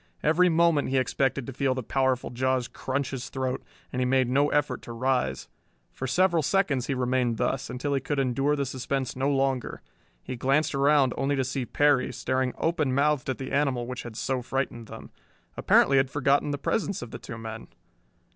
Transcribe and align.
Every 0.23 0.49
moment 0.49 0.89
he 0.89 0.97
expected 0.97 1.45
to 1.45 1.53
feel 1.53 1.75
the 1.75 1.83
powerful 1.83 2.31
jaws 2.31 2.67
crunch 2.67 3.11
his 3.11 3.29
throat, 3.29 3.61
and 3.93 3.99
he 4.01 4.05
made 4.07 4.27
no 4.27 4.49
effort 4.49 4.81
to 4.81 4.91
rise. 4.93 5.47
For 5.91 6.07
several 6.07 6.41
seconds 6.41 6.87
he 6.87 6.95
remained 6.95 7.37
thus, 7.37 7.69
until 7.69 7.93
he 7.93 7.99
could 7.99 8.17
endure 8.17 8.55
the 8.55 8.65
suspense 8.65 9.15
no 9.15 9.29
longer. 9.29 9.83
He 10.23 10.35
glanced 10.35 10.73
around 10.73 11.13
only 11.17 11.35
to 11.35 11.43
see 11.43 11.67
Perry, 11.67 12.11
staring 12.11 12.55
open 12.57 12.95
mouthed 12.95 13.29
at 13.29 13.37
the 13.37 13.51
animal 13.51 13.85
which 13.85 14.01
had 14.01 14.15
so 14.15 14.41
frightened 14.41 14.87
them. 14.87 15.11
Apparently 15.55 15.97
it 15.97 16.09
had 16.09 16.09
forgotten 16.09 16.49
the 16.49 16.57
presence 16.57 17.03
of 17.03 17.11
the 17.11 17.19
two 17.19 17.37
men. 17.37 17.67